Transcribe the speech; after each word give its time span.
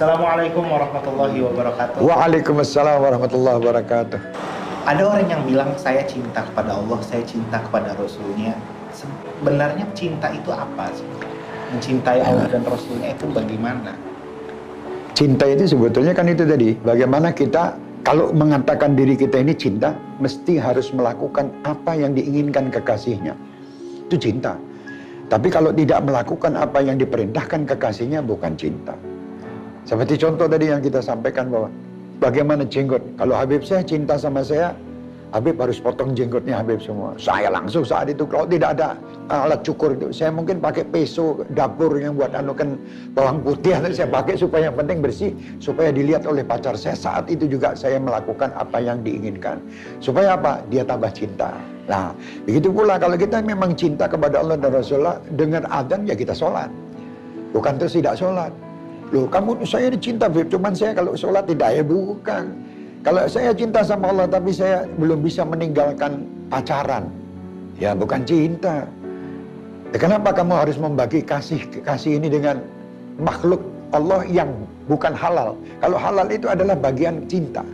Assalamualaikum 0.00 0.64
warahmatullahi 0.64 1.44
wabarakatuh. 1.44 2.00
Waalaikumsalam 2.00 3.04
warahmatullahi 3.04 3.60
wabarakatuh. 3.60 4.16
Ada 4.88 5.02
orang 5.04 5.28
yang 5.28 5.44
bilang 5.44 5.76
saya 5.76 6.00
cinta 6.08 6.40
kepada 6.40 6.72
Allah, 6.80 7.04
saya 7.04 7.20
cinta 7.28 7.60
kepada 7.60 7.92
Rasulnya. 8.00 8.56
Sebenarnya 8.96 9.84
cinta 9.92 10.32
itu 10.32 10.48
apa 10.56 10.88
sih? 10.96 11.04
Mencintai 11.76 12.16
Allah 12.24 12.48
dan 12.48 12.64
Rasulnya 12.64 13.12
itu 13.12 13.28
bagaimana? 13.28 13.92
Cinta 15.12 15.44
itu 15.44 15.68
sebetulnya 15.68 16.16
kan 16.16 16.32
itu 16.32 16.48
tadi, 16.48 16.80
bagaimana 16.80 17.36
kita 17.36 17.76
kalau 18.00 18.32
mengatakan 18.32 18.96
diri 18.96 19.20
kita 19.20 19.36
ini 19.44 19.52
cinta, 19.52 19.92
mesti 20.16 20.56
harus 20.56 20.88
melakukan 20.96 21.52
apa 21.68 21.92
yang 21.92 22.16
diinginkan 22.16 22.72
kekasihnya. 22.72 23.36
Itu 24.08 24.16
cinta. 24.16 24.56
Tapi 25.28 25.52
kalau 25.52 25.76
tidak 25.76 26.00
melakukan 26.08 26.56
apa 26.56 26.80
yang 26.80 26.96
diperintahkan 26.96 27.68
kekasihnya, 27.68 28.24
bukan 28.24 28.56
cinta. 28.56 28.96
Seperti 29.88 30.20
contoh 30.20 30.46
tadi 30.46 30.68
yang 30.68 30.84
kita 30.84 31.00
sampaikan 31.00 31.48
bahwa 31.48 31.68
bagaimana 32.20 32.68
jenggot. 32.68 33.00
Kalau 33.16 33.34
Habib 33.34 33.64
saya 33.64 33.80
cinta 33.80 34.20
sama 34.20 34.44
saya, 34.44 34.76
Habib 35.30 35.62
harus 35.62 35.78
potong 35.78 36.10
jenggotnya 36.10 36.58
Habib 36.58 36.82
semua. 36.82 37.14
Saya 37.14 37.54
langsung 37.54 37.86
saat 37.86 38.10
itu 38.10 38.26
kalau 38.26 38.50
tidak 38.50 38.74
ada 38.74 38.98
alat 39.30 39.62
cukur 39.62 39.94
itu, 39.94 40.10
saya 40.10 40.34
mungkin 40.34 40.58
pakai 40.58 40.82
peso 40.90 41.46
dapur 41.54 41.94
yang 42.02 42.18
buat 42.18 42.34
anu 42.34 42.50
kan 42.50 42.74
bawang 43.14 43.38
putih 43.46 43.78
saya 43.94 44.10
pakai 44.10 44.34
supaya 44.34 44.68
yang 44.68 44.76
penting 44.76 44.98
bersih, 44.98 45.30
supaya 45.62 45.94
dilihat 45.94 46.26
oleh 46.26 46.42
pacar 46.42 46.74
saya. 46.74 46.98
Saat 46.98 47.30
itu 47.30 47.46
juga 47.46 47.78
saya 47.78 48.02
melakukan 48.02 48.50
apa 48.58 48.82
yang 48.82 49.06
diinginkan. 49.06 49.62
Supaya 50.02 50.34
apa? 50.34 50.66
Dia 50.66 50.82
tambah 50.82 51.14
cinta. 51.14 51.54
Nah, 51.86 52.10
begitu 52.46 52.70
pula 52.74 52.98
kalau 52.98 53.14
kita 53.14 53.38
memang 53.42 53.74
cinta 53.78 54.10
kepada 54.10 54.42
Allah 54.42 54.58
dan 54.58 54.74
Rasulullah, 54.74 55.22
dengan 55.38 55.62
adzan 55.70 56.10
ya 56.10 56.18
kita 56.18 56.34
sholat. 56.34 56.70
Bukan 57.54 57.78
terus 57.78 57.94
tidak 57.98 58.18
sholat. 58.18 58.50
Loh, 59.10 59.26
kamu 59.26 59.66
saya 59.66 59.90
cinta, 59.98 60.30
Beb, 60.30 60.46
cuman 60.54 60.70
saya 60.70 60.94
kalau 60.94 61.18
sholat 61.18 61.42
tidak 61.50 61.74
ya 61.74 61.82
bukan. 61.82 62.54
Kalau 63.02 63.26
saya 63.26 63.50
cinta 63.50 63.82
sama 63.82 64.12
Allah 64.12 64.28
tapi 64.30 64.54
saya 64.54 64.86
belum 65.00 65.24
bisa 65.24 65.42
meninggalkan 65.42 66.22
pacaran, 66.52 67.10
ya 67.80 67.96
bukan 67.96 68.22
cinta. 68.22 68.86
Ya, 69.90 69.98
kenapa 69.98 70.30
kamu 70.30 70.52
harus 70.52 70.76
membagi 70.78 71.24
kasih 71.24 71.58
kasih 71.82 72.22
ini 72.22 72.30
dengan 72.30 72.62
makhluk 73.18 73.58
Allah 73.90 74.22
yang 74.30 74.52
bukan 74.86 75.16
halal? 75.16 75.58
Kalau 75.82 75.98
halal 75.98 76.28
itu 76.30 76.46
adalah 76.46 76.78
bagian 76.78 77.26
cinta. 77.26 77.66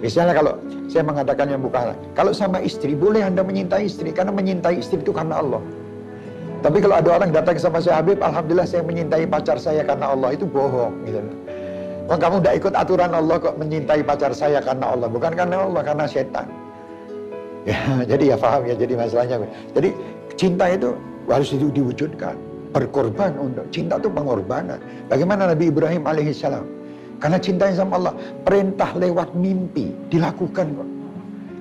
Misalnya 0.00 0.40
kalau 0.40 0.56
saya 0.88 1.04
mengatakan 1.04 1.52
yang 1.52 1.60
bukan 1.60 1.92
kalau 2.16 2.32
sama 2.32 2.62
istri 2.64 2.96
boleh 2.96 3.20
anda 3.20 3.44
menyintai 3.44 3.86
istri 3.86 4.08
karena 4.14 4.32
menyintai 4.32 4.80
istri 4.80 5.02
itu 5.02 5.12
karena 5.12 5.42
Allah. 5.42 5.60
Tapi 6.62 6.78
kalau 6.78 6.94
ada 6.94 7.10
orang 7.18 7.30
datang 7.34 7.58
sama 7.58 7.82
saya 7.82 7.98
Habib, 7.98 8.22
alhamdulillah 8.22 8.70
saya 8.70 8.86
menyintai 8.86 9.26
pacar 9.26 9.58
saya 9.58 9.82
karena 9.82 10.14
Allah 10.14 10.30
itu 10.30 10.46
bohong 10.46 10.94
gitu. 11.10 11.18
Kamu 12.06 12.38
tidak 12.38 12.54
ikut 12.62 12.72
aturan 12.78 13.10
Allah 13.10 13.36
kok 13.42 13.58
menyintai 13.58 14.06
pacar 14.06 14.30
saya 14.30 14.62
karena 14.62 14.94
Allah, 14.94 15.10
bukan 15.10 15.34
karena 15.34 15.66
Allah, 15.66 15.82
karena 15.82 16.06
setan. 16.06 16.46
Ya, 17.62 17.78
jadi 18.02 18.34
ya 18.34 18.36
paham 18.42 18.66
ya, 18.66 18.74
jadi 18.74 18.98
masalahnya. 18.98 19.46
Jadi 19.70 19.94
cinta 20.34 20.66
itu 20.66 20.98
harus 21.30 21.54
itu 21.54 21.70
diwujudkan, 21.70 22.34
berkorban 22.74 23.38
untuk 23.38 23.70
cinta 23.70 24.02
itu 24.02 24.10
pengorbanan. 24.10 24.82
Bagaimana 25.06 25.46
Nabi 25.54 25.70
Ibrahim 25.70 26.02
alaihissalam? 26.02 26.66
Karena 27.22 27.38
cintanya 27.38 27.78
sama 27.78 28.02
Allah, 28.02 28.14
perintah 28.42 28.90
lewat 28.98 29.38
mimpi 29.38 29.94
dilakukan. 30.10 30.74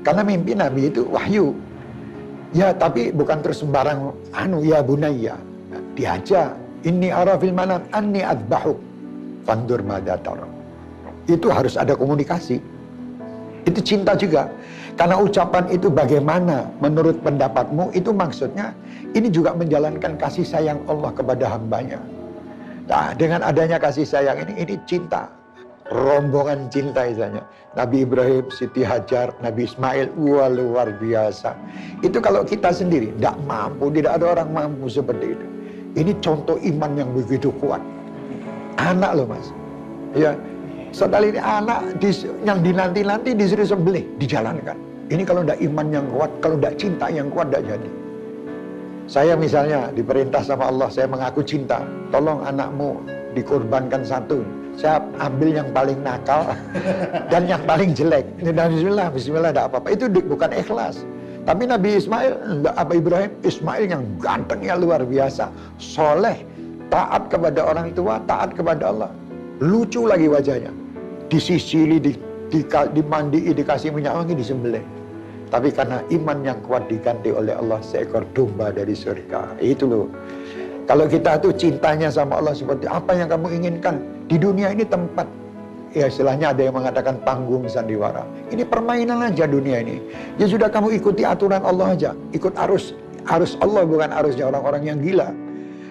Karena 0.02 0.26
mimpi 0.26 0.58
Nabi 0.58 0.90
itu 0.90 1.06
wahyu. 1.06 1.54
Ya, 2.52 2.76
tapi 2.76 3.16
bukan 3.16 3.40
terus 3.40 3.64
sembarang 3.64 4.12
anu 4.36 4.60
ya 4.60 4.84
bunaya. 4.84 5.40
Diajak, 5.96 6.52
ini 6.84 7.08
arafil 7.08 7.56
manam 7.56 7.80
anni 7.96 8.20
adbahuk. 8.24 8.76
Fandur 9.48 9.80
madatar. 9.82 10.44
Itu 11.32 11.48
harus 11.48 11.80
ada 11.80 11.96
komunikasi. 11.96 12.60
Itu 13.64 13.80
cinta 13.80 14.20
juga. 14.20 14.52
Karena 15.00 15.16
ucapan 15.16 15.72
itu 15.72 15.88
bagaimana 15.88 16.68
menurut 16.84 17.24
pendapatmu 17.24 17.96
itu 17.96 18.12
maksudnya 18.12 18.76
ini 19.16 19.32
juga 19.32 19.56
menjalankan 19.56 20.20
kasih 20.20 20.44
sayang 20.44 20.84
Allah 20.92 21.16
kepada 21.16 21.48
hambanya. 21.48 21.98
Nah, 22.92 23.16
dengan 23.16 23.40
adanya 23.40 23.80
kasih 23.80 24.04
sayang 24.04 24.44
ini, 24.44 24.54
ini 24.68 24.76
cinta 24.84 25.32
rombongan 25.92 26.72
cinta 26.72 27.06
misalnya. 27.06 27.44
Nabi 27.76 28.04
Ibrahim, 28.04 28.48
Siti 28.52 28.84
Hajar, 28.84 29.36
Nabi 29.44 29.68
Ismail, 29.68 30.12
wah 30.16 30.48
luar 30.48 30.96
biasa. 31.00 31.56
Itu 32.04 32.24
kalau 32.24 32.44
kita 32.48 32.72
sendiri 32.72 33.12
tidak 33.20 33.36
mampu, 33.48 33.92
tidak 33.92 34.20
ada 34.20 34.40
orang 34.40 34.50
mampu 34.52 34.88
seperti 34.88 35.36
itu. 35.36 35.46
Ini 36.00 36.12
contoh 36.24 36.56
iman 36.56 36.92
yang 36.96 37.12
begitu 37.12 37.52
kuat. 37.60 37.84
Anak 38.80 39.20
loh 39.20 39.28
mas. 39.28 39.52
Ya, 40.16 40.36
saudara 40.96 41.28
ini 41.28 41.40
anak 41.40 42.00
yang 42.48 42.64
dinanti-nanti 42.64 43.36
disuruh 43.36 43.68
sembelih, 43.68 44.08
dijalankan. 44.20 44.80
Ini 45.12 45.28
kalau 45.28 45.44
tidak 45.44 45.60
iman 45.60 45.88
yang 45.92 46.06
kuat, 46.08 46.32
kalau 46.40 46.56
tidak 46.56 46.76
cinta 46.80 47.12
yang 47.12 47.28
kuat 47.28 47.52
tidak 47.52 47.76
jadi. 47.76 47.90
Saya 49.12 49.36
misalnya 49.36 49.92
diperintah 49.92 50.40
sama 50.40 50.72
Allah, 50.72 50.88
saya 50.88 51.12
mengaku 51.12 51.44
cinta. 51.44 51.84
Tolong 52.16 52.48
anakmu 52.48 53.04
dikorbankan 53.36 54.08
satu 54.08 54.40
saya 54.80 55.04
ambil 55.20 55.50
yang 55.52 55.70
paling 55.76 56.00
nakal 56.04 56.48
dan 57.32 57.48
yang 57.48 57.62
paling 57.68 57.92
jelek. 57.92 58.28
Dan 58.40 58.72
bismillah, 58.72 59.08
bismillah 59.12 59.52
tidak 59.52 59.66
apa-apa. 59.72 59.88
Itu 59.94 60.06
bukan 60.08 60.52
ikhlas. 60.56 61.04
Tapi 61.42 61.66
Nabi 61.66 61.98
Ismail, 61.98 62.64
apa 62.70 62.94
Ibrahim, 62.94 63.32
Ismail 63.42 63.90
yang 63.90 64.06
gantengnya 64.22 64.78
luar 64.78 65.02
biasa, 65.02 65.50
soleh, 65.82 66.46
taat 66.94 67.34
kepada 67.34 67.66
orang 67.66 67.98
tua, 67.98 68.22
taat 68.30 68.54
kepada 68.54 68.94
Allah. 68.94 69.10
Lucu 69.58 70.06
lagi 70.06 70.30
wajahnya. 70.30 70.70
Disisili, 71.34 71.98
di, 71.98 72.14
di, 72.54 72.62
dimandi, 72.94 73.50
dikasih 73.58 73.90
minyak 73.90 74.14
wangi, 74.22 74.38
disembelih. 74.38 74.86
Tapi 75.52 75.68
karena 75.74 76.00
iman 76.14 76.38
yang 76.48 76.60
kuat 76.64 76.88
diganti 76.88 77.34
oleh 77.34 77.52
Allah 77.58 77.82
seekor 77.84 78.24
domba 78.32 78.72
dari 78.72 78.96
surga. 78.96 79.60
Itu 79.60 79.84
loh. 79.90 80.08
Kalau 80.90 81.06
kita 81.06 81.38
tuh 81.38 81.54
cintanya 81.54 82.10
sama 82.10 82.42
Allah 82.42 82.58
seperti 82.58 82.90
apa 82.90 83.14
yang 83.14 83.30
kamu 83.30 83.48
inginkan, 83.62 84.02
di 84.26 84.36
dunia 84.36 84.74
ini 84.74 84.84
tempat 84.84 85.30
ya 85.92 86.08
istilahnya 86.08 86.56
ada 86.56 86.62
yang 86.68 86.76
mengatakan 86.76 87.20
panggung 87.22 87.68
sandiwara. 87.68 88.24
Ini 88.50 88.64
permainan 88.66 89.22
aja 89.22 89.46
dunia 89.46 89.84
ini. 89.84 90.02
Ya 90.40 90.48
sudah 90.48 90.72
kamu 90.72 90.98
ikuti 90.98 91.28
aturan 91.28 91.62
Allah 91.62 91.94
aja, 91.96 92.12
ikut 92.32 92.56
arus 92.58 92.96
arus 93.30 93.54
Allah 93.62 93.86
bukan 93.86 94.10
arusnya 94.10 94.50
orang-orang 94.50 94.84
yang 94.88 94.98
gila. 94.98 95.30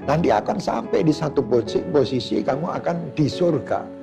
Nanti 0.09 0.33
akan 0.33 0.59
sampai 0.59 1.05
di 1.07 1.13
satu 1.15 1.45
posisi, 1.45 1.85
posisi 1.93 2.37
kamu 2.43 2.67
akan 2.81 2.97
di 3.15 3.31
surga. 3.31 4.00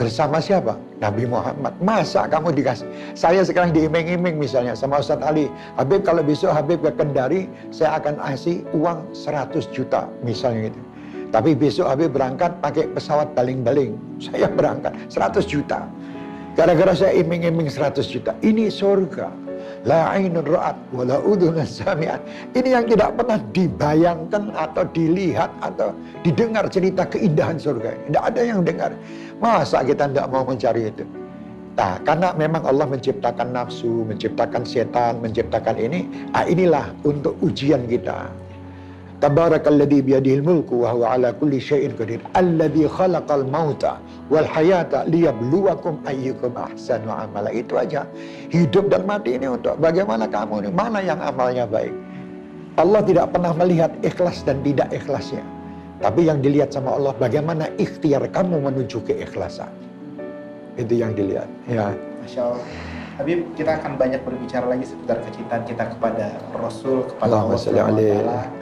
Bersama 0.00 0.40
siapa? 0.40 0.80
Nabi 0.96 1.28
Muhammad. 1.28 1.76
Masa 1.84 2.24
kamu 2.24 2.56
dikasih? 2.56 2.88
Saya 3.12 3.44
sekarang 3.44 3.76
diiming-iming 3.76 4.40
misalnya 4.40 4.72
sama 4.72 4.96
Ustadz 4.96 5.20
Ali. 5.20 5.52
Habib 5.76 6.08
kalau 6.08 6.24
besok 6.24 6.56
Habib 6.56 6.80
ke 6.80 6.88
Kendari, 6.96 7.52
saya 7.68 8.00
akan 8.00 8.16
kasih 8.16 8.64
uang 8.72 9.12
100 9.12 9.60
juta 9.68 10.08
misalnya 10.24 10.72
gitu. 10.72 10.80
Tapi 11.28 11.52
besok 11.52 11.92
Habib 11.92 12.16
berangkat 12.16 12.48
pakai 12.64 12.88
pesawat 12.96 13.36
baling-baling. 13.36 14.00
Saya 14.24 14.48
berangkat 14.48 14.96
100 15.12 15.44
juta. 15.44 15.84
Gara-gara 16.58 16.92
saya 16.96 17.14
iming-iming 17.20 17.70
100 17.70 18.00
juta. 18.10 18.32
Ini 18.42 18.72
surga. 18.72 19.50
La 19.88 20.12
ainun 20.12 20.44
ra'at 20.44 20.76
wa 20.92 21.08
la 21.08 21.16
sami'at. 21.64 22.20
Ini 22.52 22.68
yang 22.68 22.84
tidak 22.84 23.16
pernah 23.16 23.40
dibayangkan 23.54 24.52
atau 24.52 24.84
dilihat 24.92 25.48
atau 25.64 25.96
didengar 26.20 26.68
cerita 26.68 27.08
keindahan 27.08 27.56
surga. 27.56 27.96
Tidak 28.10 28.22
ada 28.34 28.40
yang 28.44 28.60
dengar. 28.60 28.92
Masa 29.40 29.80
kita 29.80 30.04
tidak 30.12 30.28
mau 30.28 30.44
mencari 30.44 30.92
itu? 30.92 31.04
Nah, 31.80 31.96
karena 32.04 32.36
memang 32.36 32.60
Allah 32.68 32.84
menciptakan 32.84 33.56
nafsu, 33.56 34.04
menciptakan 34.04 34.68
setan, 34.68 35.16
menciptakan 35.24 35.80
ini. 35.80 36.04
Ah, 36.36 36.44
inilah 36.44 36.92
untuk 37.08 37.40
ujian 37.40 37.88
kita. 37.88 38.28
Tabarakalladzi 39.20 40.00
biyadihil 40.04 40.44
mulku 40.44 40.84
wa 40.84 40.92
huwa 40.92 41.16
ala 41.16 41.32
kulli 41.32 41.56
syai'in 41.56 41.96
qadir. 41.96 42.20
Alladzi 42.36 42.84
khalaqal 42.84 43.48
mauta 43.48 43.96
wal 44.28 44.44
hayata 44.44 45.08
liyabluwakum 45.08 46.04
ayyukum 46.04 46.52
ahsanu 46.56 47.08
amala. 47.08 47.48
Itu 47.48 47.80
aja. 47.80 48.04
Hidup 48.52 48.92
dan 48.92 49.08
mati 49.08 49.40
ini 49.40 49.48
untuk 49.48 49.76
bagaimana 49.80 50.28
kamu 50.28 50.64
ini, 50.64 50.70
mana 50.72 51.00
yang 51.00 51.20
amalnya 51.20 51.64
baik. 51.64 51.92
Allah 52.76 53.04
tidak 53.04 53.32
pernah 53.32 53.52
melihat 53.56 53.92
ikhlas 54.04 54.44
dan 54.44 54.60
tidak 54.64 54.88
ikhlasnya. 54.92 55.44
Tapi 56.00 56.24
yang 56.24 56.40
dilihat 56.40 56.72
sama 56.72 56.96
Allah 56.96 57.12
bagaimana 57.12 57.68
ikhtiar 57.76 58.24
kamu 58.32 58.56
menuju 58.72 59.04
keikhlasan. 59.04 59.68
Itu 60.80 60.96
yang 60.96 61.12
dilihat. 61.12 61.44
Ya. 61.68 61.92
Masya 62.24 62.40
Allah. 62.40 62.64
Habib, 63.20 63.52
kita 63.52 63.76
akan 63.76 64.00
banyak 64.00 64.24
berbicara 64.24 64.64
lagi 64.64 64.88
seputar 64.88 65.20
kecintaan 65.20 65.68
kita 65.68 65.92
kepada 65.92 66.40
Rasul, 66.56 67.04
kepada 67.04 67.44
Allah 67.44 67.60
SWT, 67.60 68.00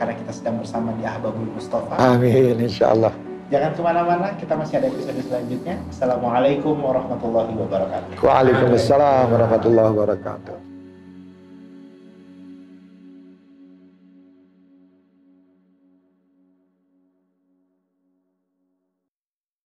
karena 0.03 0.15
kita 0.19 0.33
sedang 0.35 0.59
bersama 0.59 0.91
di 0.99 1.07
Ahbabul 1.07 1.47
Mustafa. 1.55 1.95
Amin, 1.95 2.59
insya 2.59 2.91
Allah. 2.91 3.15
Jangan 3.55 3.71
ke 3.79 3.83
mana-mana, 3.87 4.35
kita 4.35 4.59
masih 4.59 4.83
ada 4.83 4.91
episode 4.91 5.23
selanjutnya. 5.23 5.79
Assalamualaikum 5.95 6.75
warahmatullahi 6.75 7.55
wabarakatuh. 7.55 8.19
Waalaikumsalam 8.19 9.31
warahmatullahi 9.31 9.89
wabarakatuh. 9.95 10.58